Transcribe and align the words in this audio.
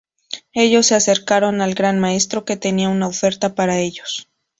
Ellos 0.55 0.87
se 0.87 0.95
acercaron 0.95 1.61
al 1.61 1.75
Gran 1.75 1.99
Maestro 1.99 2.43
que 2.43 2.57
tenía 2.57 2.89
una 2.89 3.05
oferta 3.07 3.53
para 3.53 3.77
ellos. 3.77 4.27